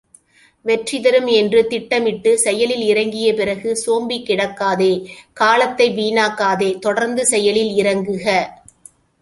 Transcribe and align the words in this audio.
வெற்றி 0.65 0.97
தரும் 1.01 1.27
என்று 1.31 1.59
திட்டமிட்டுச் 1.69 2.39
செயலில் 2.39 2.81
இறங்கிய 2.83 3.27
பிறகு 3.33 3.75
சோம்பிக் 3.75 4.25
கிடக்காதே 4.29 4.91
காலத்தை 5.33 5.89
வீணாக்காதே 5.91 6.79
தொடர்ந்து 6.79 7.25
செயலில் 7.25 7.73
இறங்குக. 7.75 8.25